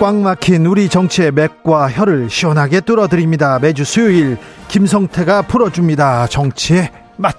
[0.00, 3.58] 꽉 막힌 우리 정치의 맥과 혀를 시원하게 뚫어드립니다.
[3.58, 6.28] 매주 수요일 김성태가 풀어줍니다.
[6.28, 7.34] 정치의 맛.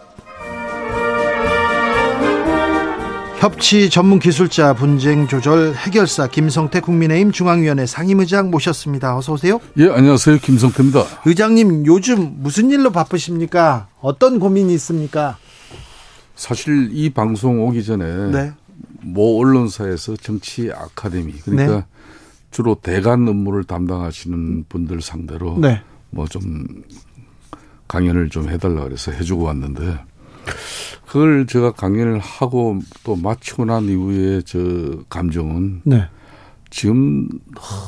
[3.40, 9.18] 협치 전문 기술자 분쟁 조절 해결사 김성태 국민의힘 중앙위원회 상임의장 모셨습니다.
[9.18, 9.62] 어서 오세요.
[9.78, 10.40] 예, 안녕하세요.
[10.40, 11.06] 김성태입니다.
[11.26, 13.88] 의장님 요즘 무슨 일로 바쁘십니까?
[14.02, 15.38] 어떤 고민이 있습니까?
[16.36, 18.52] 사실 이 방송 오기 전에 네.
[19.02, 21.86] 모 언론사에서 정치 아카데미 그러니까 네.
[22.52, 25.82] 주로 대관 업무를 담당하시는 분들 상대로 네.
[26.12, 26.84] 뭐좀
[27.88, 30.00] 강연을 좀 해달라 그래서 해주고 왔는데
[31.06, 34.60] 그걸 제가 강연을 하고 또 마치고 난 이후에 저
[35.10, 36.08] 감정은 네.
[36.70, 37.28] 지금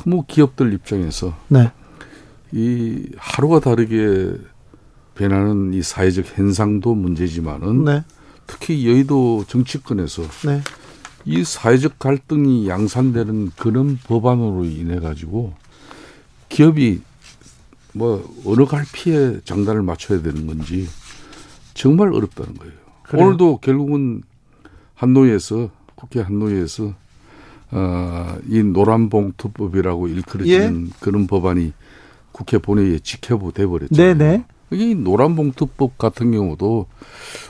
[0.04, 1.70] 너무 기업들 입장에서 네.
[2.52, 4.34] 이 하루가 다르게
[5.14, 8.04] 변하는 이 사회적 현상도 문제지만은 네.
[8.46, 10.60] 특히 여의도 정치권에서 네.
[11.24, 15.52] 이 사회적 갈등이 양산되는 그런 법안으로 인해 가지고
[16.48, 17.00] 기업이
[17.94, 20.86] 뭐 어느 갈피에 장단을 맞춰야 되는 건지
[21.74, 22.72] 정말 어렵다는 거예요.
[23.04, 23.26] 그래요?
[23.26, 24.22] 오늘도 결국은
[24.94, 26.94] 한노위에서 국회 한노위에서
[27.70, 30.90] 어, 이 노란봉투법이라고 일컬어지는 예?
[31.00, 31.72] 그런 법안이
[32.32, 33.94] 국회 본회의에 직회부 돼버렸죠.
[33.94, 34.44] 네네.
[34.72, 36.86] 이 노란봉투법 같은 경우도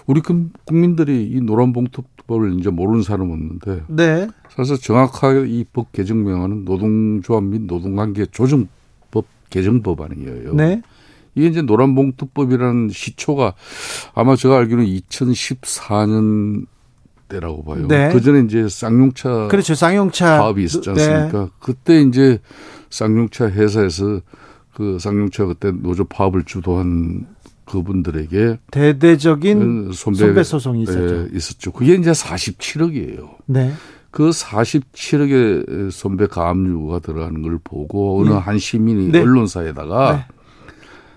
[0.07, 4.29] 우리 국민들이 이 노란봉투 법을 이제 모르는 사람은 없는데 네.
[4.51, 10.55] 사실 정확하게 이 법 개정명안은 노동조합 및 노동관계 조정법 개정 법 안이에요.
[10.55, 10.83] 네.
[11.35, 13.55] 이게 이제 노란봉투법이라는 시초가
[14.15, 16.67] 아마 제가 알기로는 2014년
[17.29, 17.87] 때라고 봐요.
[17.89, 18.11] 네.
[18.13, 19.75] 그 전에 이제 쌍용차 그렇죠.
[19.75, 21.45] 쌍용차 파업이 있었지 않습니까?
[21.45, 21.49] 네.
[21.59, 22.39] 그때 이제
[22.91, 24.21] 쌍용차 회사에서
[24.75, 27.27] 그 쌍용차 그때 노조 파업을 주도한
[27.73, 31.17] 그분들에게 대대적인 손배, 손배 소송이 있었죠.
[31.17, 31.73] 예, 있었죠.
[31.73, 33.31] 그게 이제 47억이에요.
[33.47, 33.73] 네.
[34.11, 38.37] 그 47억의 손배 가압류가 들어가는 걸 보고 어느 네.
[38.37, 39.21] 한 시민이 네.
[39.21, 40.25] 언론사에다가 네.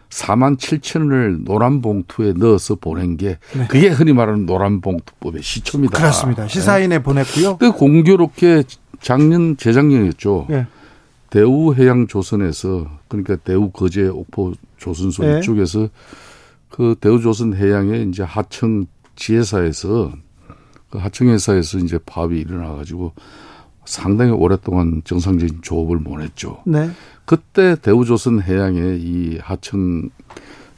[0.10, 3.68] 4만 7천 원을 노란 봉투에 넣어서 보낸 게 네.
[3.68, 5.98] 그게 흔히 말하는 노란 봉투법의 시초입니다.
[5.98, 6.48] 그렇습니다.
[6.48, 7.58] 시사인에 보냈고요.
[7.58, 8.64] 그 공교롭게
[9.02, 10.46] 작년 재작년이었죠.
[10.50, 10.68] 네.
[11.32, 15.40] 대우해양조선에서 그러니까 대우거제 옥포 조선소 네.
[15.40, 15.90] 이쪽에서
[16.76, 20.12] 그 대우조선 해양의 이제 하청 지회사에서
[20.90, 23.14] 그 하청 회사에서 이제 파업이 일어나 가지고
[23.86, 26.62] 상당히 오랫동안 정상적인 조업을 못 했죠.
[26.66, 26.90] 네.
[27.24, 30.10] 그때 대우조선 해양의 이 하청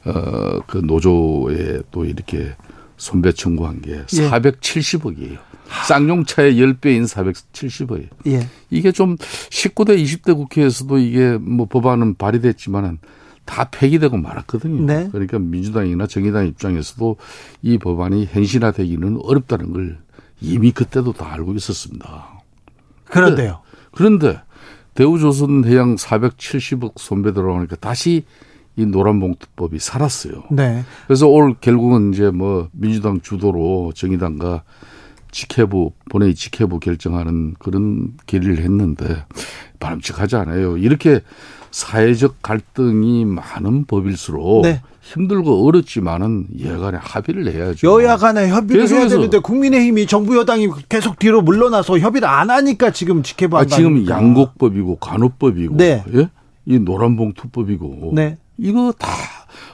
[0.06, 2.52] 어그 노조에 또 이렇게
[2.98, 4.06] 손배 청구한 게 예.
[4.06, 5.40] 470억이에요.
[5.88, 8.08] 쌍용차의 10배인 470억.
[8.28, 8.48] 예.
[8.70, 13.00] 이게 좀 19대 20대 국회에서도 이게 뭐 법안은 발의됐지만은
[13.48, 14.86] 다 폐기되고 말았거든요.
[14.86, 15.10] 네.
[15.12, 17.16] 그러니까 민주당이나 정의당 입장에서도
[17.64, 19.98] 이 법안이 현실화되기는 어렵다는 걸
[20.42, 22.42] 이미 그때도 다 알고 있었습니다.
[23.06, 23.62] 그런데요.
[23.92, 24.40] 그런데
[24.94, 28.26] 대우조선해양 470억 손배 들어가니까 다시
[28.76, 30.44] 이 노란봉투법이 살았어요.
[30.52, 30.84] 네.
[31.08, 34.64] 그래서 올 결국은 이제 뭐 민주당 주도로 정의당과
[35.32, 39.26] 직회부 본회의 직회부 결정하는 그런 결의를 했는데
[39.80, 40.78] 바람직하지 않아요.
[40.78, 41.22] 이렇게
[41.78, 44.82] 사회적 갈등이 많은 법일수록 네.
[45.02, 47.88] 힘들고 어렵지만은 여야간에 합의를 해야죠.
[47.88, 53.22] 여야 간에 협의를 해야 되는데 국민의힘이 정부 여당이 계속 뒤로 물러나서 협의를 안 하니까 지금
[53.22, 56.04] 직회부 아, 지금 양곡법이고 간호법이고 네.
[56.16, 56.30] 예?
[56.66, 58.38] 이 노란봉투법이고 네.
[58.58, 59.08] 이거 다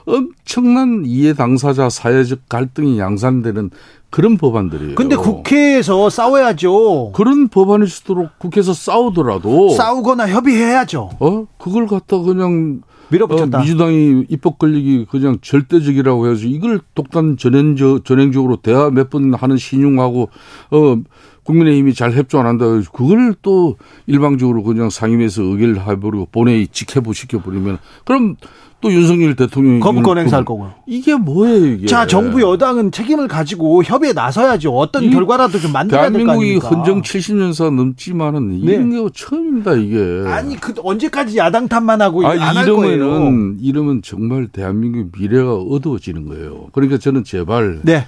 [0.05, 3.69] 엄청난 이해 당사자 사회적 갈등이 양산되는
[4.13, 4.93] 그런 법안들이에요.
[4.93, 7.13] 근데 국회에서 싸워야죠.
[7.13, 11.09] 그런 법안일수록 국회에서 싸우더라도 싸우거나 협의해야죠.
[11.19, 11.47] 어?
[11.57, 13.57] 그걸 갖다 그냥 밀어붙였다.
[13.57, 19.57] 어, 민주당이 입법 권력이 그냥 절대적이라고 해서 이걸 독단 전행적 전행적으로 대화 몇 번 하는
[19.57, 20.29] 신용하고
[20.69, 20.95] 어
[21.43, 22.65] 국민의힘이 잘 협조 안 한다.
[22.93, 28.35] 그걸 또 일방적으로 그냥 상임위에서 의결을 해버리고 본회의 직회부 시켜버리면 그럼
[28.83, 30.73] 또 윤석열 대통령이 거부권 행사할 거고요.
[30.85, 31.87] 이게 뭐예요 이게?
[31.87, 34.75] 자 정부 여당은 책임을 가지고 협의에 나서야죠.
[34.75, 36.67] 어떤 결과라도 좀 만들어야 될 거 아닙니까?
[36.69, 38.73] 대한민국이 헌정 70년사 넘지만은 네.
[38.73, 40.29] 이런 게 처음입니다 이게.
[40.29, 43.31] 아니 그 언제까지 야당 탓만 하고 아, 안할 거예요?
[43.61, 46.67] 이러면 정말 대한민국 미래가 어두워지는 거예요.
[46.73, 48.05] 그러니까 저는 제발 네.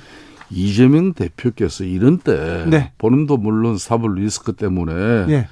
[0.52, 2.92] 이재명 대표께서 이런 때 네.
[2.98, 5.48] 본인도 물론 사법 리스크 때문에 네.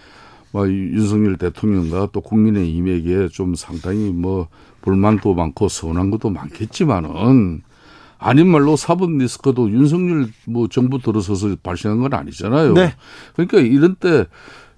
[0.51, 4.49] 뭐 윤석열 대통령과 또 국민의힘에게 좀 상당히 뭐
[4.83, 7.61] 불만도 많고 서운한 것도 많겠지만은
[8.19, 12.73] 아닌 말로 사법 리스크도 윤석열 뭐 정부 들어서서 발생한 건 아니잖아요.
[12.73, 12.93] 네.
[13.33, 14.27] 그러니까 이런 때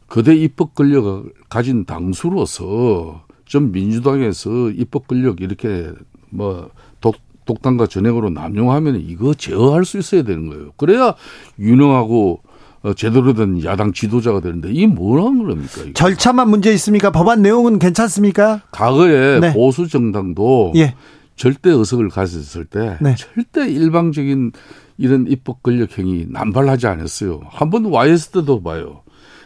[0.07, 5.91] 거대 입법 권력을 가진 당수로서 좀 민주당에서 입법 권력 이렇게
[6.29, 6.69] 뭐
[7.01, 10.71] 독, 독단과 전액으로 남용하면 이거 제어할 수 있어야 되는 거예요.
[10.77, 11.15] 그래야
[11.59, 12.44] 유능하고 어,
[12.93, 15.81] 제대로 된 야당 지도자가 되는데 이게 뭐라는 겁니까?
[15.81, 15.93] 이거?
[15.93, 17.11] 절차만 문제 있습니까?
[17.11, 18.61] 법안 내용은 괜찮습니까?
[18.71, 19.53] 과거에 네.
[19.53, 20.93] 보수 정당도 예.
[21.35, 23.15] 절대 의석을 가졌을 때 네.
[23.15, 24.51] 절대 일방적인
[24.97, 27.41] 이런 입법 권력 행위 남발하지 않았어요.
[27.49, 29.01] 한 번 YS 때도 봐요.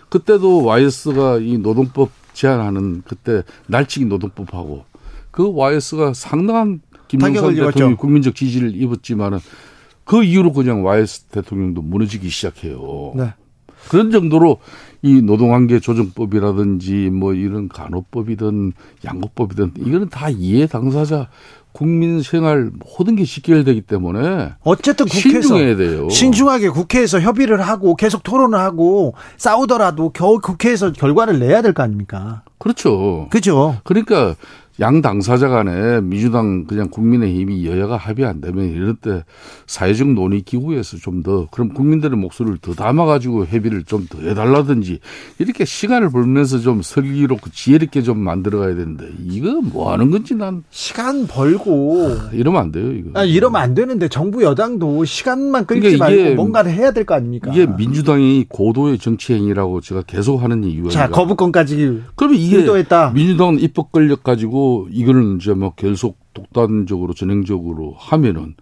[0.10, 4.86] 그때도 YS가 이 노동법 제안하는 그때 날치기 노동법하고
[5.32, 9.40] 그 YS가 상당한 김영삼 대통령이 국민적 지지를 입었지만은
[10.10, 13.14] 그 이후로 그냥 YS 대통령도 무너지기 시작해요.
[13.16, 13.32] 네.
[13.90, 14.58] 그런 정도로
[15.04, 18.74] 이 노동관계 조정법이라든지 뭐 이런 간호법이든
[19.06, 21.28] 양국법이든 이거는 다 이해 당사자
[21.74, 26.10] 국민 생활 모든 게 직결되기 때문에 어쨌든 국회에서 신중해야 돼요.
[26.10, 32.42] 신중하게 국회에서 협의를 하고 계속 토론을 하고 싸우더라도 겨우 국회에서 결과를 내야 될 거 아닙니까?
[32.58, 33.28] 그렇죠.
[33.30, 33.78] 그죠.
[33.84, 34.36] 그러니까
[34.80, 39.24] 양 당사자 간에 민주당 그냥 국민의힘이 여야가 합의 안 되면 이럴 때
[39.68, 45.00] 사회적 논의 기구에서 좀 더 그럼 국민들의 목소리를 더 담아가지고 협의를 좀 더 해달라든지
[45.38, 50.64] 이렇게 시간을 벌면서 좀 슬기롭고 지혜 있게 좀 만들어가야 되는데 이거 뭐 하는 건지 난
[50.70, 53.10] 시간 벌고 아, 이러면 안 돼요 이거.
[53.20, 57.52] 아, 이러면 안 되는데 정부 여당도 시간만 끌지 그러니까 말고 뭔가를 해야 될 거 아닙니까?
[57.52, 62.56] 이게 민주당이 고도의 정치 행위라고 제가 계속 하는 이유가 자 거부권까지 그러면 이게.
[63.14, 68.56] 민주당은 입법 권력 가지고 이거는 이제 뭐 계속 독단적으로 전행적으로 하면은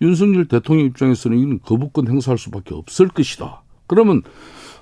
[0.00, 3.62] 윤석열 대통령 입장에서는 이는 거부권 행사할 수밖에 없을 것이다.
[3.86, 4.22] 그러면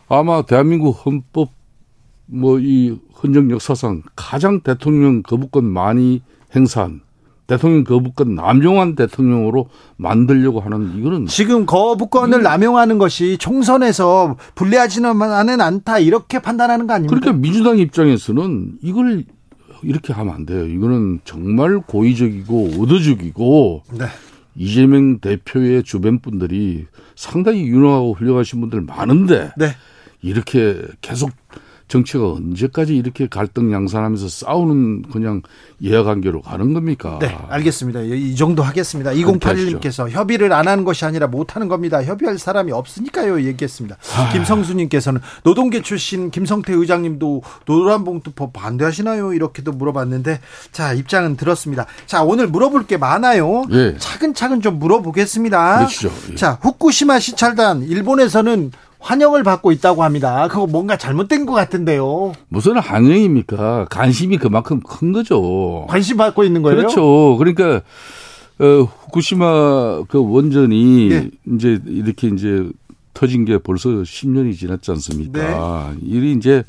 [0.08, 1.50] 아마 대한민국 헌법
[2.26, 6.22] 뭐 이 헌정 역사상 가장 대통령 거부권 많이
[6.55, 7.00] 행사한
[7.46, 16.38] 대통령 거부권 남용한 대통령으로 만들려고 하는 이거는 지금 거부권을 남용하는 것이 총선에서 불리하지는 않다 이렇게
[16.38, 17.20] 판단하는 거 아닙니까?
[17.20, 19.25] 그러니까 민주당 입장에서는 이걸
[19.85, 20.67] 이렇게 하면 안 돼요.
[20.67, 24.07] 이거는 정말 고의적이고 의도적이고 네.
[24.57, 26.87] 이재명 대표의 주변 분들이
[27.17, 29.69] 상당히 유능하고 훌륭하신 분들 많은데 네.
[30.23, 31.31] 이렇게 계속
[31.94, 35.43] 정치가 언제까지 이렇게 갈등 양산하면서 싸우는 그냥
[35.79, 37.20] 이해관계로 가는 겁니까?
[37.20, 38.00] 네, 알겠습니다.
[38.00, 39.12] 이 정도 하겠습니다.
[39.12, 42.02] 2081님께서 협의를 안 하는 것이 아니라 못 하는 겁니다.
[42.02, 43.43] 협의할 사람이 없으니까요.
[43.43, 43.96] 얘기했습니다.
[44.17, 44.32] 아...
[44.32, 49.32] 김성수님께서는 노동계 출신 김성태 의장님도 노란봉투법 반대하시나요?
[49.32, 50.40] 이렇게도 물어봤는데
[50.73, 51.87] 자 입장은 들었습니다.
[52.06, 53.67] 자 오늘 물어볼 게 많아요.
[53.70, 53.94] 네.
[53.99, 55.76] 차근차근 좀 물어보겠습니다.
[55.79, 56.11] 그렇죠.
[56.32, 56.35] 예.
[56.35, 58.73] 자 후쿠시마 시찰단 일본에서는
[59.05, 60.49] 환영을 받고 있다고 합니다.
[60.49, 62.33] 그거 뭔가 잘못된 것 같은데요.
[62.49, 63.89] 무슨 환영입니까?
[63.91, 65.85] 관심이 그만큼 큰 거죠.
[65.91, 66.79] 관심 받고 있는 거예요?
[66.79, 67.37] 그렇죠.
[67.37, 67.83] 그러니까
[68.59, 71.31] 어, 후쿠시마 그 원전이 네.
[71.55, 72.67] 이제 이렇게 이제
[73.12, 75.93] 터진 게 벌써 10년이 지났지 않습니까?
[75.95, 76.00] 네.
[76.03, 76.65] 일이 이제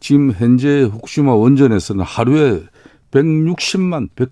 [0.00, 2.62] 지금 현재 후쿠시마 원전에서는 하루에
[3.10, 4.30] 160만 100,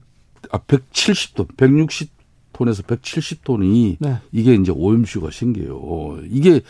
[0.53, 2.20] 아 170톤, 160
[2.61, 4.19] 톤에서 170톤이 네.
[4.33, 6.19] 이게 이제 오염수가 생겨요.
[6.29, 6.61] 이게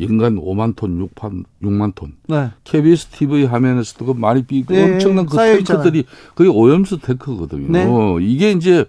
[0.00, 2.12] 연간 5만 톤, 6만, 6만 톤.
[2.28, 2.50] 네.
[2.62, 4.94] KBS TV 화면에서도 그 많이 비 네.
[4.94, 7.70] 엄청난 그 탱크들이 그게 오염수 탱크거든요.
[7.70, 7.86] 네.
[8.24, 8.84] 이게 이제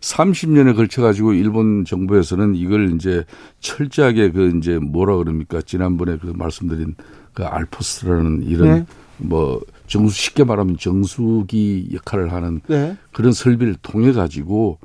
[0.00, 3.24] 30년에 걸쳐 가지고 일본 정부에서는 이걸 이제
[3.58, 5.60] 철저하게 그 이제 뭐라 그럽니까?
[5.60, 6.94] 지난번에 그 말씀드린
[7.34, 8.86] 그 알프스라는 이런 네.
[9.18, 12.96] 뭐 정수 쉽게 말하면 정수기 역할을 하는 네.
[13.10, 14.78] 그런 설비를 통해 가지고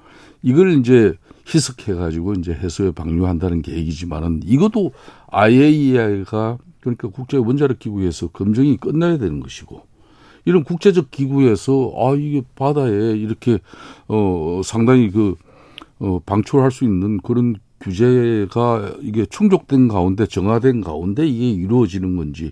[0.46, 1.14] 이걸 이제
[1.54, 4.94] 희석해 가지고 이제 해소에 방류한다는 계획이지만은 이것도
[5.28, 9.82] IAEA가 그러니까 국제 원자력 기구에서 검증이 끝나야 되는 것이고
[10.46, 13.60] 이런 국제적 기구에서 아 이게 바다에 이렇게
[14.08, 15.36] 어 상당히 그
[16.00, 22.52] 어 방출할 수 있는 그런 규제가 이게 충족된 가운데 정화된 가운데 이게 이루어지는 건지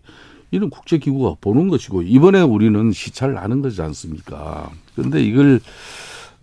[0.51, 4.69] 이런 국제 기구가 보는 것이고 이번에 우리는 시찰을 하는 거지 않습니까?
[4.95, 5.59] 그런데 이걸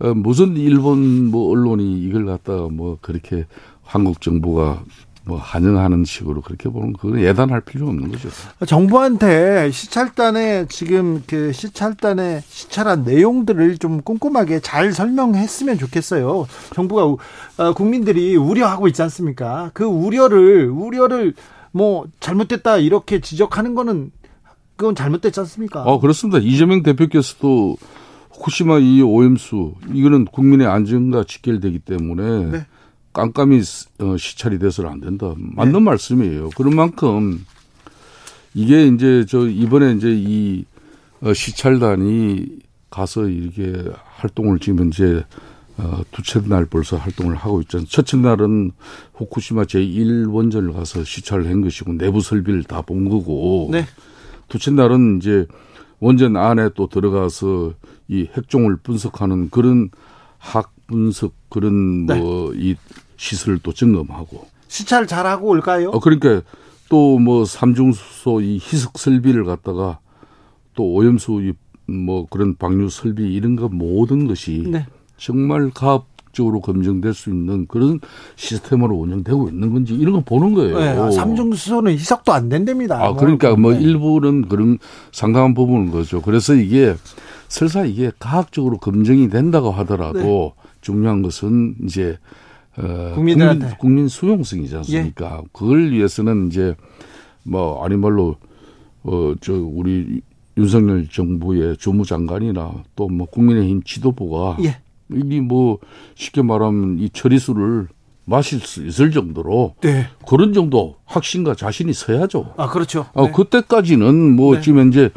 [0.01, 3.45] 어, 무슨 일본 뭐 언론이 이걸 갖다가 뭐 그렇게
[3.83, 4.83] 한국 정부가
[5.23, 8.29] 뭐 환영하는 식으로 그렇게 보는 그건 예단할 필요 없는 거죠.
[8.65, 16.47] 정부한테 시찰단에 지금 그 시찰단에 시찰한 내용들을 좀 꼼꼼하게 잘 설명했으면 좋겠어요.
[16.73, 17.03] 정부가
[17.57, 19.69] 어, 국민들이 우려하고 있지 않습니까?
[19.75, 21.35] 그 우려를 우려를
[21.71, 24.11] 뭐 잘못됐다 이렇게 지적하는 거는
[24.75, 25.83] 그건 잘못됐지 않습니까?
[25.83, 26.39] 어 그렇습니다.
[26.39, 27.77] 이재명 대표께서도
[28.41, 32.65] 후쿠시마 이 오염수 이거는 국민의 안전과 직결되기 때문에 네.
[33.13, 33.61] 깜깜이
[33.99, 35.33] 어, 시찰이 돼서는 안 된다.
[35.37, 35.79] 맞는 네.
[35.79, 36.49] 말씀이에요.
[36.55, 37.45] 그런 만큼
[38.53, 40.65] 이게 이제 저 이번에 이제 이
[41.21, 42.47] 어, 시찰단이
[42.89, 43.83] 가서 이렇게
[44.15, 45.23] 활동을 지금 이제
[45.77, 47.85] 어, 두째 날 벌써 활동을 하고 있잖아요.
[47.87, 48.71] 첫째 날은
[49.13, 53.69] 후쿠시마 제1원전을 가서 시찰을 한 것이고 내부 설비를 다 본 거고.
[53.71, 53.85] 네.
[54.47, 55.45] 두째 날은 이제
[56.01, 57.73] 원전 안에 또 들어가서
[58.09, 59.89] 이 핵종을 분석하는 그런
[60.37, 62.19] 학 분석 그런 네.
[62.19, 62.75] 뭐이
[63.15, 64.47] 시설을 또 점검하고.
[64.67, 65.89] 시찰 잘하고 올까요?
[65.91, 66.41] 어, 그러니까
[66.89, 69.99] 또 뭐 삼중수소 이 희석 설비를 갖다가
[70.75, 71.53] 또 오염수
[71.87, 74.85] 뭐 그런 방류 설비 이런 거 모든 것이 네.
[75.17, 77.99] 정말 가압 적으로 검증될 수 있는 그런
[78.35, 81.05] 시스템으로 운영되고 있는 건지 이런 거 보는 거예요.
[81.05, 83.03] 네, 삼중 수소는 희석도 안 된답니다.
[83.03, 83.81] 아, 그러니까 뭐 네.
[83.81, 84.77] 일부는 그런
[85.11, 86.21] 상당한 부분인 거죠.
[86.21, 86.95] 그래서 이게
[87.47, 90.53] 설사 이게 과학적으로 검증이 된다고 하더라도 네.
[90.81, 92.17] 중요한 것은 이제
[92.77, 93.37] 어, 국민,
[93.79, 95.39] 국민 수용성이지 않습니까?
[95.43, 95.47] 예.
[95.51, 96.75] 그걸 위해서는 이제
[97.43, 98.37] 뭐 아니 말로
[99.03, 100.21] 어 저 우리
[100.57, 104.77] 윤석열 정부의 조무장관이나 또 뭐 국민의힘 지도부가 예.
[105.13, 105.79] 이 뭐
[106.15, 107.87] 쉽게 말하면 이 처리수를
[108.25, 110.07] 마실 수 있을 정도로 네.
[110.27, 112.53] 그런 정도 확신과 자신이 서야죠.
[112.57, 113.07] 아 그렇죠.
[113.13, 113.31] 아, 네.
[113.31, 114.61] 그때까지는 뭐 네.
[114.61, 115.09] 지금 현재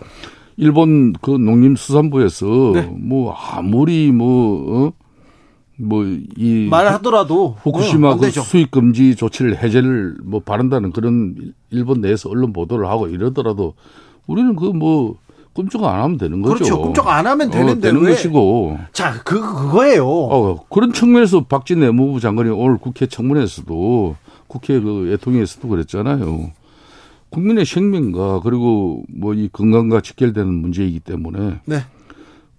[0.57, 2.83] 일본 그 농림수산부에서 네.
[2.97, 4.93] 뭐 아무리 뭐 어?
[5.77, 12.53] 뭐이 말하더라도 후쿠시마 어, 그 수입 금지 조치를 해제를 뭐 바란다는 그런 일본 내에서 언론
[12.53, 13.75] 보도를 하고 이러더라도
[14.27, 15.17] 우리는 그 뭐
[15.55, 16.55] 꿈쩍 안 하면 되는 거죠.
[16.55, 16.83] 그렇죠.
[16.83, 18.11] 꿈쩍 안 하면 되는데 어, 되는 왜?
[18.11, 18.79] 것이고.
[18.93, 20.07] 자, 그 그거예요.
[20.07, 24.17] 어, 그런 측면에서 박진 내무부 장관이 오늘 국회 청문회에서도
[24.49, 26.51] 국회 그 애통위에서도 그랬잖아요.
[27.31, 31.79] 국민의 생명과 그리고 뭐 이 건강과 직결되는 문제이기 때문에 네.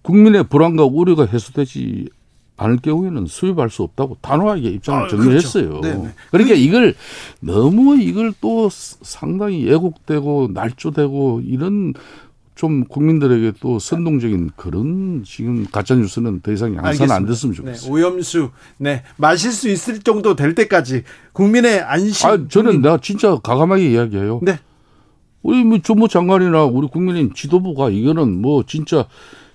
[0.01, 2.09] 국민의 불안과 우려가 해소되지
[2.57, 5.81] 않을 경우에는 수입할 수 없다고 단호하게 입장을 아, 정리했어요.
[5.81, 6.09] 그렇죠.
[6.31, 6.95] 그러니까 이걸
[7.41, 11.93] 너무 이걸 또 상당히 애국되고 날조되고 이런
[12.55, 17.85] 좀 국민들에게 또 선동적인 그런 지금 가짜 뉴스는 더 이상 양산 안 됐으면 네, 좋겠어요.
[17.85, 22.29] 네, 오염수, 네 마실 수 있을 정도 될 때까지 국민의 안심.
[22.29, 22.81] 아, 저는.
[22.81, 24.39] 내가 진짜 가감하게 이야기해요.
[24.41, 24.57] 네.
[25.43, 29.05] 우리 뭐 조모 장관이나 우리 국민의 지도부가 이거는 뭐 진짜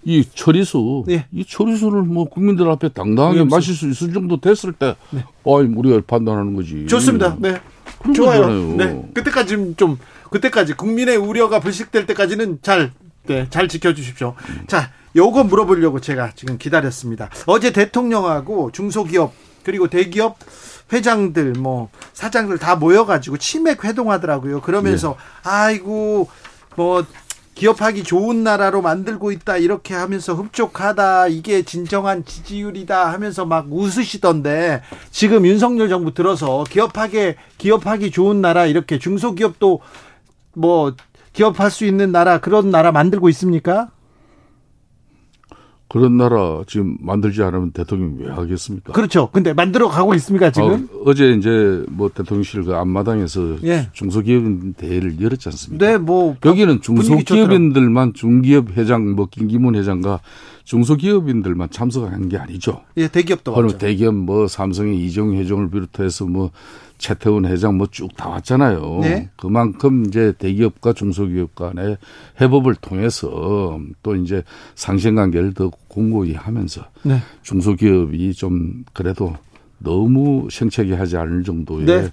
[0.05, 1.27] 이 처리수, 네.
[1.33, 3.55] 이 처리수를 뭐 국민들 앞에 당당하게 오염수.
[3.55, 5.21] 마실 수 있을 정도 됐을 때, 네.
[5.21, 6.87] 아, 우리가 판단하는 거지.
[6.87, 7.37] 좋습니다.
[7.39, 7.61] 네.
[8.15, 8.43] 좋아요.
[8.43, 8.77] 거잖아요.
[8.77, 9.11] 네.
[9.15, 9.99] 그때까지 좀
[10.31, 12.93] 그때까지 국민의 우려가 불식될 때까지는 잘,
[13.27, 14.35] 네, 잘 지켜주십시오.
[14.67, 17.29] 자, 요거 물어보려고 제가 지금 기다렸습니다.
[17.47, 19.33] 어제 대통령하고 중소기업
[19.65, 20.39] 그리고 대기업
[20.93, 24.61] 회장들 뭐 사장들 다 모여가지고 치맥 회동하더라고요.
[24.61, 25.51] 그러면서 네.
[25.51, 26.29] 아이고
[26.77, 27.05] 뭐
[27.61, 35.45] 기업하기 좋은 나라로 만들고 있다 이렇게 하면서 흡족하다 이게 진정한 지지율이다 하면서 막 웃으시던데 지금
[35.45, 39.81] 윤석열 정부 들어서 기업하게 기업하기 좋은 나라 이렇게 중소기업도
[40.55, 40.95] 뭐
[41.35, 43.91] 기업할 수 있는 나라 그런 나라 만들고 있습니까?
[45.91, 48.93] 그런 나라 지금 만들지 않으면 대통령이 왜 하겠습니까?
[48.93, 49.29] 그렇죠.
[49.33, 50.89] 근데 만들어 가고 있습니까, 지금?
[51.05, 53.89] 어, 제 이제 뭐 대통령실 그 앞마당에서 예.
[53.93, 55.85] 중소기업인 대회를 열었지 않습니까?
[55.85, 56.37] 네, 뭐.
[56.45, 60.21] 여기는 중소기업인들만 중기업 회장, 뭐 김기문 회장과
[60.63, 62.83] 중소기업인들만 참석한 게 아니죠.
[62.97, 63.77] 예, 대기업도 왔죠.
[63.79, 66.53] 대기업 뭐 삼성의 이종 회장을 비롯해서 뭐
[67.01, 68.99] 최태훈 회장 뭐 쭉 다 왔잖아요.
[69.01, 69.31] 네.
[69.37, 71.97] 그만큼 이제 대기업과 중소기업 간의
[72.41, 77.19] 해법을 통해서 또 이제 상생 관계를 더 공고히 하면서 네.
[77.43, 79.35] 중소기업이 좀 그래도
[79.79, 82.09] 너무 생채기 하지 않을 정도의 네.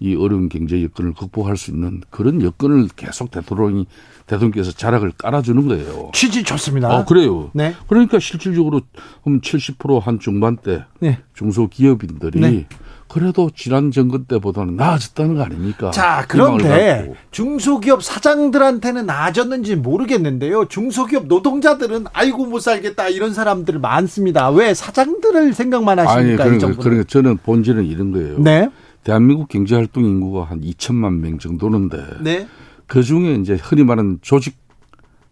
[0.00, 3.86] 이 어려운 경제 여건을 극복할 수 있는 그런 여건을 계속 대통령이
[4.26, 6.10] 대통령께서 자락을 깔아주는 거예요.
[6.12, 6.92] 취지 좋습니다.
[6.92, 7.50] 아, 그래요.
[7.54, 7.72] 네.
[7.86, 8.80] 그러니까 실질적으로
[9.22, 11.18] 한 70%한 중반대 네.
[11.34, 12.66] 중소기업인들이 네.
[13.12, 15.90] 그래도 지난 정권 때보다는 나아졌다는 거 아닙니까?
[15.90, 20.64] 자, 그런데 중소기업 사장들한테는 나아졌는지 모르겠는데요.
[20.64, 24.48] 중소기업 노동자들은 아이고 못 살겠다 이런 사람들 많습니다.
[24.48, 26.44] 왜 사장들을 생각만 하십니까?
[26.44, 28.38] 아니, 그러니까, 그러니까 저는 본질은 이런 거예요.
[28.38, 28.70] 네.
[29.04, 32.48] 대한민국 경제 활동 인구가 한 2천만 명 정도는데 네.
[32.86, 34.56] 그 중에 이제 흔히 말하는 조직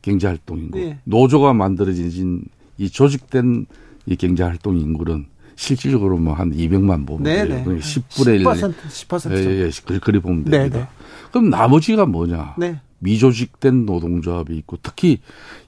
[0.03, 0.99] 경제 활동 인구, 네.
[1.05, 2.43] 노조가 만들어진
[2.77, 3.65] 이 조직된
[4.05, 5.29] 이 경제 활동 인구는
[5.61, 7.63] 실질적으로 뭐 한 200만 보면 네, 돼요.
[7.67, 7.79] 네.
[7.79, 8.45] 10분의 1.
[8.45, 9.31] 10%, 10%.
[9.33, 10.79] 예, 예, 그리 보면 네, 됩니다.
[10.79, 10.87] 네.
[11.31, 12.55] 그럼 나머지가 뭐냐?
[12.59, 12.81] 네.
[13.01, 15.19] 미조직된 노동조합이 있고 특히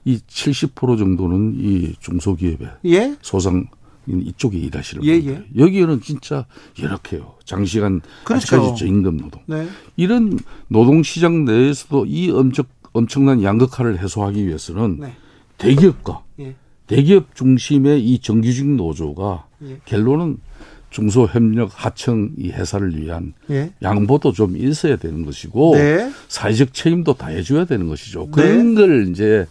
[0.03, 3.15] 이 70% 정도는 이 중소기업에 예?
[3.21, 3.67] 소상
[4.07, 5.47] 이쪽에 일하시는 예, 분들.
[5.55, 5.61] 예.
[5.63, 6.45] 여기는 진짜
[6.75, 7.35] 이렇게요.
[7.45, 8.55] 장시간 그렇죠.
[8.55, 9.41] 아직까지 저임금 노동.
[9.45, 9.67] 네.
[9.95, 15.15] 이런 노동 시장 내에서도 이 엄청 엄청난 양극화를 해소하기 위해서는 네.
[15.59, 16.55] 대기업과 예.
[16.87, 19.77] 대기업 중심의 이 정규직 노조가 예.
[19.85, 20.37] 결론은
[20.89, 23.71] 중소협력 하청 이 회사를 위한 예.
[23.81, 26.11] 양보도 좀 있어야 되는 것이고 네.
[26.27, 28.27] 사회적 책임도 다 해줘야 되는 것이죠.
[28.27, 28.81] 그런 네.
[28.81, 29.47] 걸 이제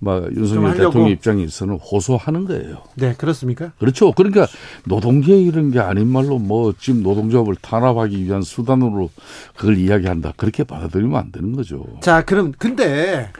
[0.00, 2.82] 막 윤석열 대통령 입장에서는 호소하는 거예요.
[2.96, 3.72] 네, 그렇습니까?
[3.78, 4.12] 그렇죠.
[4.12, 4.48] 그러니까
[4.86, 9.10] 노동계 이런 게 아닌 말로 뭐 지금 노동조합을 탄압하기 위한 수단으로
[9.54, 10.32] 그걸 이야기한다.
[10.36, 11.84] 그렇게 받아들이면 안 되는 거죠.
[12.00, 13.30] 자, 그럼 근데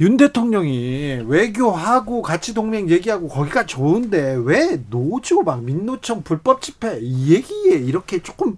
[0.00, 7.32] 윤 대통령이 외교하고 같이 동맹 얘기하고 거기가 좋은데 왜 노조 막 민노총 불법 집회 이
[7.32, 8.56] 얘기에 이렇게 조금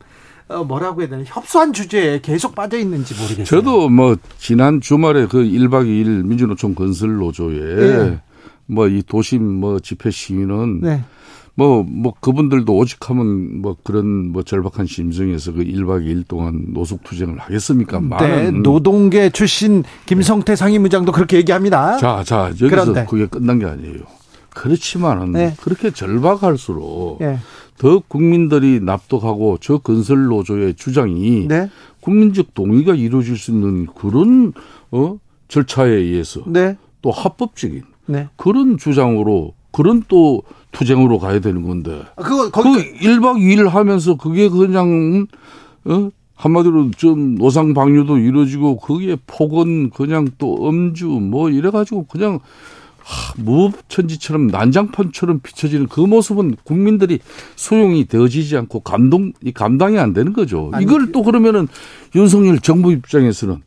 [0.49, 3.45] 어, 뭐라고 해야 되나 협소한 주제에 계속 빠져 있는지 모르겠어요.
[3.45, 8.21] 저도 뭐 지난 주말에 그 1박 2일 민주노총 건설 노조에 네.
[8.67, 11.05] 뭐이 도심 뭐 집회 시위는 네.
[11.59, 17.03] 뭐, 뭐, 그분들도 오직 하면 뭐 그런 뭐 절박한 심정에서 그 1박 2일 동안 노숙
[17.03, 18.01] 투쟁을 하겠습니까?
[18.21, 20.57] 네, 노동계 출신 김성태 네.
[20.57, 21.97] 상임의장도 그렇게 얘기합니다.
[21.97, 23.07] 자, 자, 여기서 그런데.
[23.07, 24.03] 그게 끝난 게 아니에요.
[24.51, 25.55] 그렇지만은 네.
[25.61, 27.41] 그렇게 절박할수록 네.
[27.77, 31.69] 더 국민들이 납득하고 저 건설 노조의 주장이 네.
[32.01, 34.53] 국민적 동의가 이루어질 수 있는 그런
[34.93, 36.77] 어 절차에 의해서 네.
[37.03, 38.29] 또 합법적인 네.
[38.37, 42.03] 그런 주장으로 그런 또 투쟁으로 가야 되는 건데.
[42.17, 45.27] 아, 그거 거기 그 1박 2일 하면서 그게 그냥
[45.85, 52.39] 어 한마디로 좀 노상 방류도 이루어지고 거기에 폭언 그냥 또 음주 뭐 이래 가지고 그냥
[53.37, 57.21] 무천지처럼 난장판처럼 비춰지는 그 모습은 국민들이
[57.57, 60.71] 소용이 되어지지 않고 감동, 이 감당이 안 되는 거죠.
[60.73, 61.69] 아니, 이걸 또 그러면은
[62.15, 63.63] 윤석열 정부 입장에서는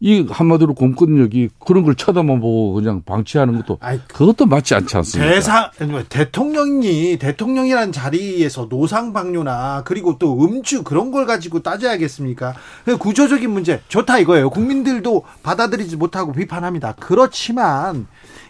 [0.00, 5.34] 이 한마디로 공권력이 그런 걸 쳐다만 보고 그냥 방치하는 것도 아이, 그것도 맞지 않지 않습니까?
[5.34, 5.70] 대사
[6.08, 12.54] 대통령이 대통령이라는 자리에서 노상 방뇨나 그리고 또 음주 그런 걸 가지고 따져야겠습니까?
[12.84, 14.50] 그 구조적인 문제 좋다 이거예요.
[14.50, 16.94] 국민들도 받아들이지 못하고 비판합니다.
[17.00, 18.06] 그렇지만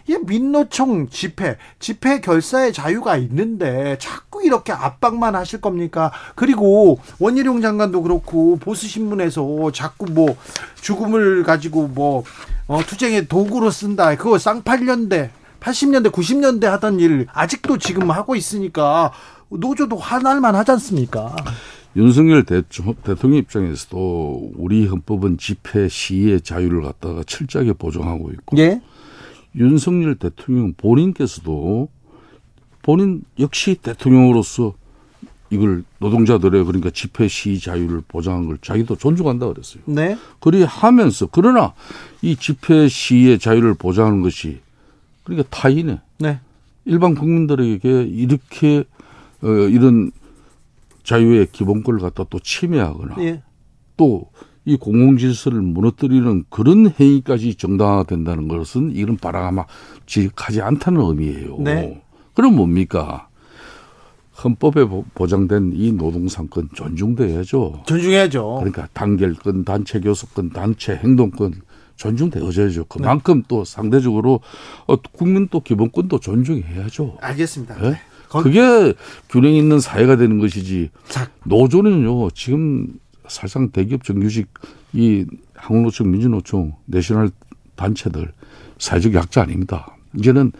[0.09, 6.11] 이 민노총 집회, 집회 결사의 자유가 있는데 자꾸 이렇게 압박만 하실 겁니까?
[6.33, 10.35] 그리고 원희룡 장관도 그렇고 보수 신문에서 자꾸 뭐
[10.81, 12.23] 죽음을 가지고 뭐
[12.65, 14.15] 어, 투쟁의 도구로 쓴다.
[14.15, 19.11] 그거 쌍팔년대 80년대, 90년대 하던 일 아직도 지금 하고 있으니까
[19.49, 21.35] 노조도 화날만 하지 않습니까?
[21.95, 28.81] 윤석열 대통령 입장에서도 우리 헌법은 집회 시위의 자유를 갖다가 철저하게 보장하고 있고 예?
[29.55, 31.89] 윤석열 대통령 본인께서도
[32.81, 34.73] 본인 역시 대통령으로서
[35.49, 39.81] 이걸 노동자들의 그러니까 집회 시위 자유를 보장한 걸 자기도 존중한다 그랬어요.
[39.85, 40.17] 네.
[40.39, 41.73] 그리 하면서 그러나
[42.21, 44.59] 이 집회 시위의 자유를 보장하는 것이
[45.23, 46.39] 그러니까 타인의 네.
[46.85, 48.83] 일반 국민들에게 이렇게
[49.41, 50.11] 어 이런
[51.03, 53.41] 자유의 기본권을 갖다 또 침해하거나 예.
[53.97, 54.29] 또
[54.69, 61.57] 이 공공질서를 무너뜨리는 그런 행위까지 정당화된다는 것은 이런 바람직하지 않다는 의미예요.
[61.59, 62.03] 네.
[62.35, 63.27] 그럼 뭡니까?
[64.43, 67.81] 헌법에 보장된 이 노동상권 존중돼야죠.
[67.87, 68.57] 존중해야죠.
[68.59, 71.55] 그러니까 단결권, 단체 교섭권, 단체 행동권
[71.95, 72.85] 존중되어져야죠.
[72.85, 73.45] 그만큼 네.
[73.47, 74.39] 또 상대적으로
[74.85, 77.17] 어, 국민 또 기본권도 존중해야죠.
[77.19, 77.75] 알겠습니다.
[77.81, 77.99] 네?
[78.29, 78.93] 그게
[79.29, 80.91] 균형 있는 사회가 되는 것이지.
[81.07, 81.27] 자.
[81.45, 82.87] 노조는요 지금
[83.29, 84.47] 사실상 대기업 정규직
[84.93, 87.31] 이 한국노총, 민주노총, 내셔널
[87.75, 88.31] 단체들
[88.77, 89.95] 사회적 약자 아닙니다.
[90.17, 90.51] 이제는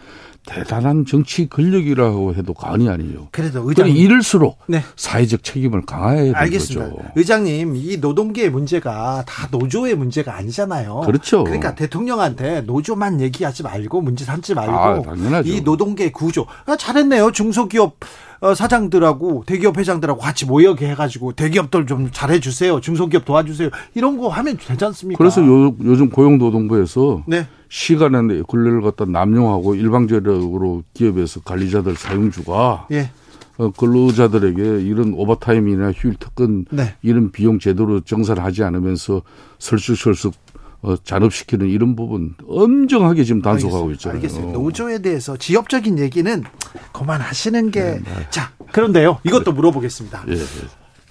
[0.46, 3.28] 대단한 정치 권력이라고 해도 과언이 아니에요.
[3.30, 4.82] 그래도 의장님 이럴수록 네.
[4.96, 6.90] 사회적 책임을 강화해야 되는 알겠습니다.
[6.90, 7.08] 거죠.
[7.14, 11.02] 의장님, 이 노동계의 문제가 다 노조의 문제가 아니잖아요.
[11.04, 11.44] 그렇죠.
[11.44, 17.32] 그러니까 대통령한테 노조만 얘기하지 말고 문제 삼지 말고 아, 이 노동계 구조 아, 잘했네요.
[17.32, 22.80] 중소기업 어, 사장들하고 대기업 회장들하고 같이 모여게 해가지고 대기업들 좀 잘해주세요.
[22.80, 23.70] 중소기업 도와주세요.
[23.94, 25.18] 이런 거 하면 되지 않습니까?
[25.18, 27.46] 그래서 요, 요즘 고용노동부에서 네.
[27.68, 33.10] 시간에 권리를 갖다 남용하고 일방적으로 기업에서 관리자들 사용주가 예.
[33.58, 36.94] 어, 근로자들에게 이런 오버타임이나 휴일 특근 네.
[37.02, 39.20] 이런 비용 제대로 정산하지 않으면서
[39.58, 40.32] 설득설득
[40.82, 44.16] 어, 잔업시키는 이런 부분 엄정하게 지금 단속하고 있잖아요.
[44.16, 44.52] 알겠습니다.
[44.52, 46.44] 노조에 대해서 지역적인 얘기는
[46.92, 47.80] 그만하시는 게.
[47.82, 48.26] 네, 네.
[48.30, 49.18] 자, 그런데요.
[49.24, 50.24] 이것도 물어보겠습니다.
[50.28, 50.38] 예, 예.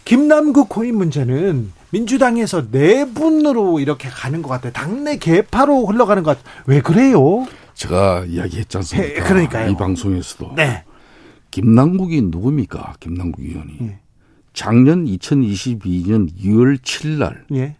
[0.06, 4.72] 김남국 코인 문제는 민주당에서 내분으로 이렇게 가는 것 같아요.
[4.74, 6.64] 당내 개파로 흘러가는 것 같아요.
[6.66, 7.46] 왜 그래요?
[7.76, 9.24] 제가 이야기했지 않습니까?
[9.24, 9.70] 그러니까요.
[9.72, 10.54] 이 방송에서도.
[10.56, 10.84] 네.
[11.52, 12.96] 김남국이 누굽니까?
[13.00, 13.78] 김남국 의원이.
[13.82, 14.00] 예.
[14.54, 17.76] 작년 2022년 2월 7일 날 예.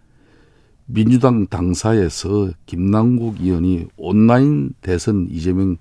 [0.92, 5.78] 민주당 당사에서 김남국 의원이 온라인 대선 이재명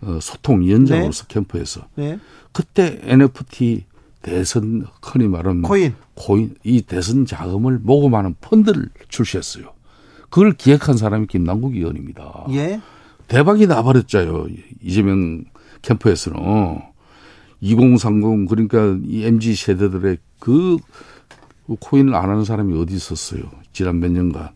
[0.00, 1.34] 어, 소통 위원장으로서 네.
[1.34, 2.18] 캠프에서 네.
[2.52, 3.84] 그때 NFT
[4.22, 5.94] 대선 흔히 말하는 코인.
[6.14, 9.72] 코인 이 대선 자금을 모금하는 펀드를 출시했어요.
[10.30, 12.46] 그걸 기획한 사람이 김남국 의원입니다.
[12.50, 12.80] 예.
[13.28, 14.46] 대박이 나버렸죠요.
[14.82, 15.44] 이재명
[15.82, 16.80] 캠프에서는
[17.60, 20.76] 2030 그러니까 이 MZ 세대들의 그
[21.80, 23.42] 코인을 안 하는 사람이 어디 있었어요.
[23.74, 24.48] 지난 몇 년간.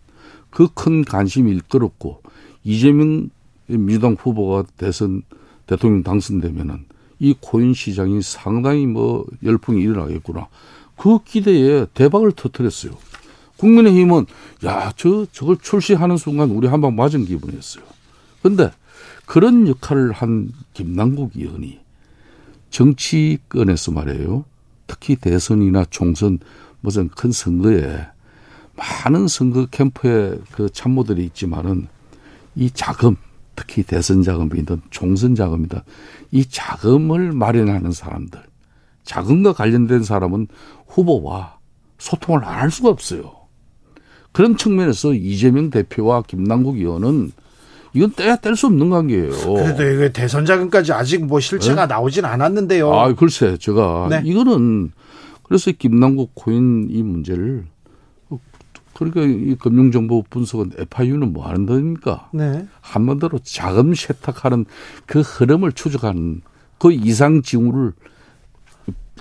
[0.50, 2.22] 그 큰 관심이 일끌었고
[2.64, 3.28] 이재명
[3.66, 5.22] 민주당 후보가 대선
[5.66, 6.86] 대통령 당선되면은
[7.18, 10.48] 이 코인 시장이 상당히 뭐 열풍이 일어나겠구나.
[10.96, 12.92] 그 기대에 대박을 터뜨렸어요.
[13.58, 14.26] 국민의힘은
[14.64, 17.84] 야, 저 저걸 출시하는 순간 우리 한 방 맞은 기분이었어요.
[18.40, 18.70] 근데
[19.26, 21.80] 그런 역할을 한 김남국 의원이
[22.70, 24.44] 정치권에서 말이에요.
[24.86, 26.38] 특히 대선이나 총선
[26.80, 28.06] 무슨 큰 선거에
[28.78, 31.88] 많은 선거 캠프에 그 참모들이 있지만은
[32.54, 33.16] 이 자금
[33.56, 35.80] 특히 대선 자금이든 총선 자금이든
[36.30, 38.40] 이 자금을 마련하는 사람들
[39.04, 40.46] 자금과 관련된 사람은
[40.86, 41.58] 후보와
[41.98, 43.32] 소통을 안 할 수가 없어요.
[44.32, 47.32] 그런 측면에서 이재명 대표와 김남국 의원은
[47.94, 49.30] 이건 떼야 뗄 수 없는 관계예요.
[49.54, 51.94] 그래도 이게 대선 자금까지 아직 뭐 실체가 네?
[51.94, 52.92] 나오진 않았는데요.
[52.94, 54.22] 아, 글쎄, 제가 네.
[54.24, 54.92] 이거는
[55.42, 57.64] 그래서 김남국 코인 이 문제를
[58.98, 62.28] 그러니까 이 금융정보 분석은 FIU는 뭐 하는 겁니까?
[62.32, 62.66] 네.
[62.80, 64.66] 한번더로 자금 세탁하는
[65.06, 66.42] 그 흐름을 추적하는
[66.78, 67.92] 그 이상 징후를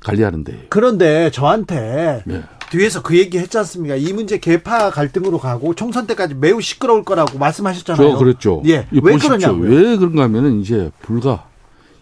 [0.04, 0.68] 관리하는데.
[0.70, 2.44] 그런데 저한테 네.
[2.72, 3.96] 뒤에서 그 얘기 했지 않습니까?
[3.96, 8.12] 이 문제 개파 갈등으로 가고 총선 때까지 매우 시끄러울 거라고 말씀하셨잖아요.
[8.12, 8.64] 저 그랬죠.
[8.66, 8.88] 예.
[8.92, 9.70] 왜 그러냐고요?
[9.70, 11.48] 왜 그런가 하면은 이제 불과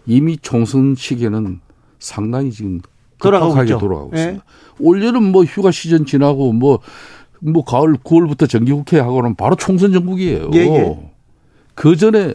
[0.06, 1.60] 이미 총선 시기에는
[1.98, 2.80] 상당히 지금
[3.18, 4.20] 급하게 돌아가고 예.
[4.20, 4.44] 있습니다.
[4.78, 6.80] 올여름 뭐 휴가 시즌 지나고 뭐
[7.46, 10.50] 뭐뭐 가을 9월부터 정기국회 하고는 바로 총선 전국이에요.
[10.54, 11.12] 예, 예.
[11.74, 12.34] 그 전에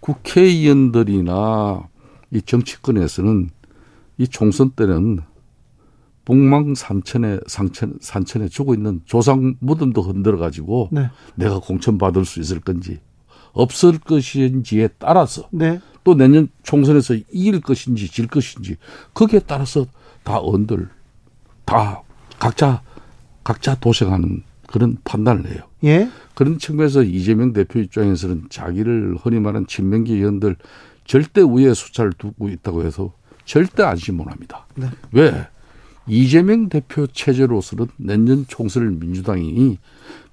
[0.00, 1.88] 국회의원들이나
[2.30, 3.50] 이 정치권에서는
[4.18, 5.20] 이 총선 때는
[6.24, 11.08] 북망 산천에 상천 산천에 죽어 있는 조상 무덤도 흔들어 가지고 네.
[11.36, 13.00] 내가 공천 받을 수 있을 건지
[13.52, 15.80] 없을 것인지에 따라서 네.
[16.04, 18.76] 또 내년 총선에서 이길 것인지 질 것인지
[19.14, 19.86] 거기에 따라서
[20.22, 20.90] 다 언들
[21.64, 22.02] 다
[22.38, 22.82] 각자
[23.42, 25.62] 각자 도생하는 그런 판단을 해요.
[25.84, 26.08] 예?
[26.34, 30.56] 그런 측면에서 이재명 대표 입장에서는 자기를 흔히 말하는 친명계 의원들
[31.04, 33.12] 절대 우위에 수차를 두고 있다고 해서
[33.46, 34.66] 절대 안심 못 합니다.
[34.76, 34.88] 네.
[35.12, 35.48] 왜?
[36.06, 39.78] 이재명 대표 체제로서는 내년 총선을 민주당이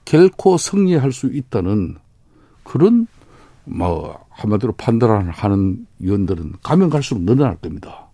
[0.04, 1.96] 결코 승리할 수 있다는
[2.64, 3.08] 그런
[3.64, 8.10] 뭐 한마디로 판단하는 의원들은 가면 갈수록 늘어날 겁니다.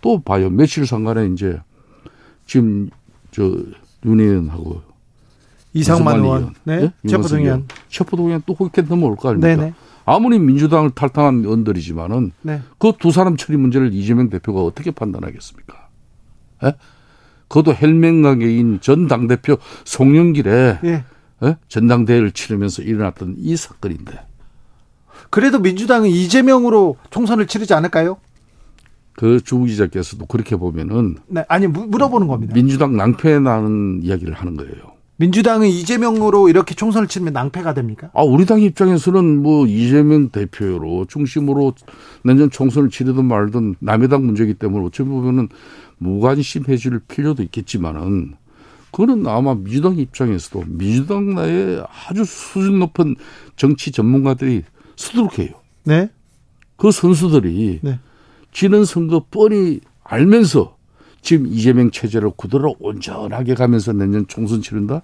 [0.00, 0.50] 또 봐요.
[0.50, 1.60] 며칠 상간에 이제
[2.44, 2.90] 지금
[3.30, 4.82] 저윤 의원하고
[5.74, 6.92] 이상만 의원, 네, 네?
[7.06, 9.56] 체포 동의안, 체포 동의안 또 그렇게 넘어올 거 아닙니까?
[9.56, 9.74] 네네.
[10.06, 12.62] 아무리 민주당을 탈당한 의원들이지만은 네.
[12.78, 15.88] 그두 사람 처리 문제를 이재명 대표가 어떻게 판단하겠습니까?
[16.64, 16.74] 예?
[17.48, 21.04] 그것도 헬맹가게인 전 당대표 송영길의 예.
[21.42, 21.56] 예?
[21.68, 24.20] 전당대회를 치르면서 일어났던 이 사건인데.
[25.30, 28.18] 그래도 민주당은 이재명으로 총선을 치르지 않을까요?
[29.16, 31.16] 그 주 기자께서도 그렇게 보면은.
[31.28, 32.54] 네, 아니, 물어보는 겁니다.
[32.54, 34.93] 민주당 낭패 나는 이야기를 하는 거예요.
[35.16, 38.10] 민주당은 이재명으로 이렇게 총선을 치르면 낭패가 됩니까?
[38.14, 41.74] 아, 우리 당 입장에서는 뭐 이재명 대표로 중심으로
[42.24, 45.48] 내년 총선을 치르든 말든 남의 당 문제이기 때문에 어찌 보면은
[45.98, 48.34] 무관심해 줄 필요도 있겠지만은
[48.90, 53.16] 그거는 아마 민주당 입장에서도 민주당 내에 아주 수준 높은
[53.56, 54.62] 정치 전문가들이
[54.96, 55.54] 수두룩해요.
[55.84, 56.10] 네.
[56.76, 57.98] 그 선수들이 네.
[58.52, 60.73] 지는 선거 뻔히 알면서
[61.24, 65.00] 지금 이재명 체제를 그대로 온전하게 가면서 내년 총선 치른다?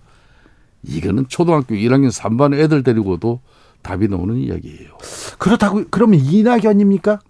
[0.83, 3.41] 이거는 초등학교 1학년 3반 애들 데리고도
[3.81, 4.91] 답이 나오는 이야기예요.
[5.39, 7.21] 그렇다고 그러면 이낙연입니까?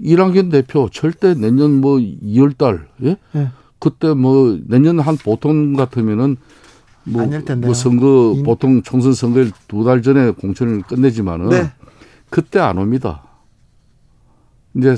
[0.00, 3.16] 이낙연 대표 절대 내년 뭐 2월 달, 예?
[3.30, 3.50] 네.
[3.78, 6.36] 그때 뭐 내년 한 보통 같으면은
[7.04, 7.22] 뭐,
[7.60, 11.70] 뭐 선거 보통 총선 선거일 두 달 전에 공천을 끝내지만은 네.
[12.28, 13.22] 그때 안 옵니다.
[14.76, 14.96] 이제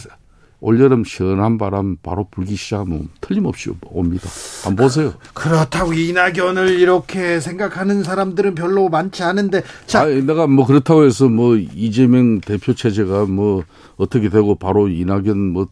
[0.61, 4.29] 올여름 시원한 바람 바로 불기 시작하면 틀림없이 옵니다.
[4.65, 5.15] 한번 보세요.
[5.35, 9.63] 그렇다고 이낙연을 이렇게 생각하는 사람들은 별로 많지 않은데.
[9.87, 13.65] 자, 아, 내가 뭐 그렇다고 해서 뭐 이재명 대표 체제가 뭐
[13.97, 15.67] 어떻게 되고 바로 이낙연 뭐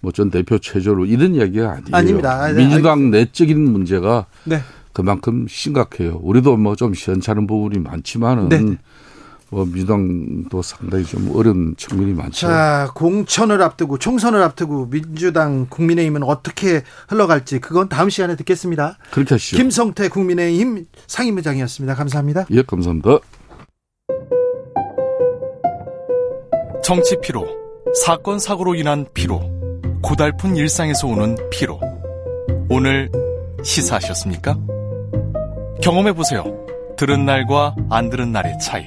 [0.00, 1.88] 뭐 전 대표 체제로 이런 이야기가 아니에요.
[1.92, 2.44] 아닙니다.
[2.44, 4.60] 아, 민주당 내적인 문제가 네.
[4.92, 6.20] 그만큼 심각해요.
[6.22, 8.48] 우리도 뭐 좀 시원찮은 부분이 많지만은.
[8.50, 8.76] 네.
[9.50, 12.48] 뭐 민주당도 상당히 좀 어려운 측면이 많죠.
[12.48, 18.98] 자, 공천을 앞두고 총선을 앞두고 민주당 국민의힘은 어떻게 흘러갈지 그건 다음 시간에 듣겠습니다.
[19.12, 19.56] 그렇게 하시죠.
[19.56, 21.94] 김성태 국민의힘 상임의장이었습니다.
[21.94, 22.46] 감사합니다.
[22.50, 23.18] 예, 감사합니다.
[26.82, 27.46] 정치 피로,
[28.04, 29.40] 사건 사고로 인한 피로,
[30.02, 31.80] 고달픈 일상에서 오는 피로.
[32.68, 33.10] 오늘
[33.62, 34.56] 시사하셨습니까?
[35.82, 36.44] 경험해 보세요.
[36.96, 38.86] 들은 날과 안 들은 날의 차이.